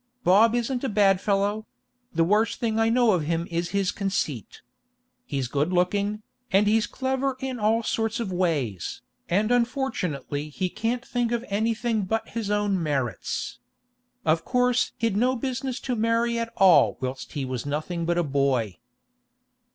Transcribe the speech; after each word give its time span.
Bob 0.23 0.55
isn't 0.55 0.83
a 0.83 0.89
bad 0.89 1.21
fellow; 1.21 1.67
the 2.11 2.23
worst 2.23 2.59
thing 2.59 2.79
I 2.79 2.89
know 2.89 3.11
of 3.11 3.21
him 3.25 3.47
is 3.51 3.69
his 3.69 3.91
conceit. 3.91 4.63
He's 5.27 5.47
good 5.47 5.71
looking, 5.71 6.23
and 6.51 6.65
he's 6.65 6.87
clever 6.87 7.37
in 7.39 7.59
all 7.59 7.83
sorts 7.83 8.19
of 8.19 8.31
ways, 8.31 9.03
and 9.29 9.51
unfortunately 9.51 10.49
he 10.49 10.69
can't 10.69 11.05
think 11.05 11.31
of 11.31 11.45
anything 11.49 12.05
but 12.05 12.29
his 12.29 12.49
own 12.49 12.81
merits. 12.81 13.59
Of 14.25 14.43
course 14.43 14.91
he'd 14.97 15.15
no 15.15 15.35
business 15.35 15.79
to 15.81 15.95
marry 15.95 16.39
at 16.39 16.51
all 16.57 16.97
whilst 16.99 17.33
he 17.33 17.45
was 17.45 17.67
nothing 17.67 18.03
but 18.05 18.17
a 18.17 18.23
boy. 18.23 18.79